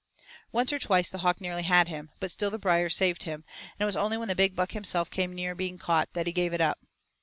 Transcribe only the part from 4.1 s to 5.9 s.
when the big buck himself came near being